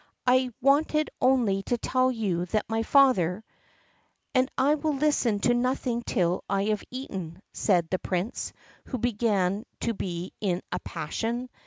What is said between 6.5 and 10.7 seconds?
have eaten," said the Prince, who began to be in